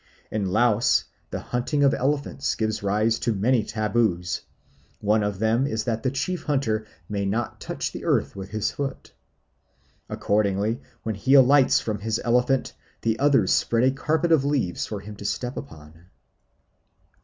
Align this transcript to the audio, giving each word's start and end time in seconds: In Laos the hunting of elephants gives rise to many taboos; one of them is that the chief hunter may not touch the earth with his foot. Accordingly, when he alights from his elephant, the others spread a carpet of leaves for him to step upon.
In 0.31 0.47
Laos 0.47 1.05
the 1.29 1.39
hunting 1.39 1.83
of 1.83 1.93
elephants 1.93 2.55
gives 2.55 2.81
rise 2.81 3.19
to 3.19 3.35
many 3.35 3.63
taboos; 3.63 4.41
one 4.99 5.21
of 5.21 5.37
them 5.37 5.67
is 5.67 5.83
that 5.83 6.01
the 6.01 6.09
chief 6.09 6.45
hunter 6.45 6.87
may 7.07 7.23
not 7.23 7.61
touch 7.61 7.91
the 7.91 8.03
earth 8.03 8.35
with 8.35 8.49
his 8.49 8.71
foot. 8.71 9.13
Accordingly, 10.09 10.81
when 11.03 11.13
he 11.13 11.35
alights 11.35 11.79
from 11.79 11.99
his 11.99 12.19
elephant, 12.25 12.73
the 13.03 13.19
others 13.19 13.53
spread 13.53 13.83
a 13.83 13.91
carpet 13.91 14.31
of 14.31 14.43
leaves 14.43 14.87
for 14.87 15.01
him 15.01 15.15
to 15.17 15.23
step 15.23 15.55
upon. 15.55 16.07